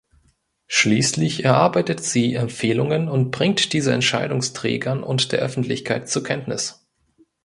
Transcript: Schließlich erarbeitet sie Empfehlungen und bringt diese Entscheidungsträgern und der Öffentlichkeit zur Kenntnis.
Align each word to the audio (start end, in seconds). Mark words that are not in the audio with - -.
Schließlich 0.65 1.45
erarbeitet 1.45 2.01
sie 2.03 2.33
Empfehlungen 2.33 3.07
und 3.07 3.29
bringt 3.29 3.71
diese 3.71 3.93
Entscheidungsträgern 3.93 5.03
und 5.03 5.31
der 5.31 5.41
Öffentlichkeit 5.41 6.09
zur 6.09 6.23
Kenntnis. 6.23 6.87